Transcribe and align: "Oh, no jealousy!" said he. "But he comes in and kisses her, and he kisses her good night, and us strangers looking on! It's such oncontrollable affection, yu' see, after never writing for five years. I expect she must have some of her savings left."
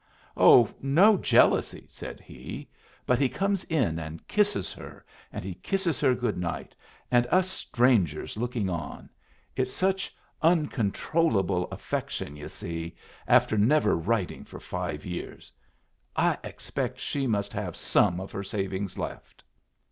"Oh, 0.35 0.67
no 0.81 1.15
jealousy!" 1.15 1.85
said 1.91 2.21
he. 2.21 2.67
"But 3.05 3.19
he 3.19 3.29
comes 3.29 3.65
in 3.65 3.99
and 3.99 4.27
kisses 4.27 4.73
her, 4.73 5.05
and 5.31 5.45
he 5.45 5.53
kisses 5.53 5.99
her 5.99 6.15
good 6.15 6.39
night, 6.39 6.73
and 7.11 7.27
us 7.27 7.47
strangers 7.47 8.35
looking 8.35 8.67
on! 8.67 9.11
It's 9.55 9.71
such 9.71 10.11
oncontrollable 10.41 11.67
affection, 11.71 12.35
yu' 12.35 12.49
see, 12.49 12.95
after 13.27 13.59
never 13.59 13.95
writing 13.95 14.43
for 14.43 14.59
five 14.59 15.05
years. 15.05 15.51
I 16.15 16.35
expect 16.43 16.99
she 16.99 17.27
must 17.27 17.53
have 17.53 17.75
some 17.77 18.19
of 18.19 18.31
her 18.31 18.43
savings 18.43 18.97
left." 18.97 19.43